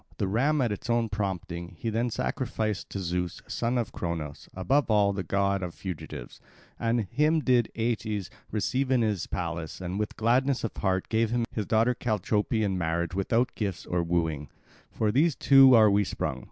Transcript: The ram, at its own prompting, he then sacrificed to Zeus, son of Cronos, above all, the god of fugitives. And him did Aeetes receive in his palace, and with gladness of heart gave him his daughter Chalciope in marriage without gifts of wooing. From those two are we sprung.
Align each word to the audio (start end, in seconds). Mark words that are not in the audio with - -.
The 0.17 0.27
ram, 0.27 0.61
at 0.61 0.71
its 0.71 0.89
own 0.89 1.09
prompting, 1.09 1.75
he 1.77 1.91
then 1.91 2.09
sacrificed 2.09 2.89
to 2.89 2.99
Zeus, 2.99 3.39
son 3.45 3.77
of 3.77 3.91
Cronos, 3.91 4.49
above 4.55 4.89
all, 4.89 5.13
the 5.13 5.21
god 5.21 5.61
of 5.61 5.75
fugitives. 5.75 6.41
And 6.79 7.01
him 7.01 7.39
did 7.41 7.71
Aeetes 7.75 8.29
receive 8.49 8.89
in 8.89 9.03
his 9.03 9.27
palace, 9.27 9.79
and 9.79 9.99
with 9.99 10.17
gladness 10.17 10.63
of 10.63 10.75
heart 10.77 11.07
gave 11.09 11.29
him 11.29 11.45
his 11.51 11.67
daughter 11.67 11.93
Chalciope 11.93 12.63
in 12.63 12.79
marriage 12.79 13.13
without 13.13 13.53
gifts 13.53 13.85
of 13.85 14.07
wooing. 14.07 14.49
From 14.91 15.11
those 15.11 15.35
two 15.35 15.75
are 15.75 15.91
we 15.91 16.03
sprung. 16.03 16.39